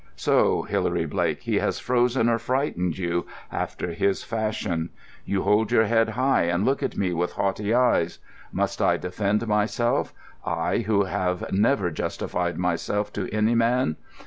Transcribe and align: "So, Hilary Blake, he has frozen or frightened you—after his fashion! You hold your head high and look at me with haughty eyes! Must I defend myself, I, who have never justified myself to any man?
"So, 0.15 0.63
Hilary 0.63 1.05
Blake, 1.05 1.43
he 1.43 1.59
has 1.59 1.77
frozen 1.77 2.27
or 2.27 2.39
frightened 2.39 2.97
you—after 2.97 3.91
his 3.91 4.23
fashion! 4.23 4.89
You 5.25 5.43
hold 5.43 5.71
your 5.71 5.83
head 5.83 6.09
high 6.09 6.45
and 6.45 6.65
look 6.65 6.81
at 6.81 6.97
me 6.97 7.13
with 7.13 7.33
haughty 7.33 7.71
eyes! 7.71 8.17
Must 8.51 8.81
I 8.81 8.97
defend 8.97 9.47
myself, 9.47 10.11
I, 10.43 10.79
who 10.79 11.03
have 11.03 11.51
never 11.51 11.91
justified 11.91 12.57
myself 12.57 13.13
to 13.13 13.29
any 13.31 13.53
man? 13.53 13.95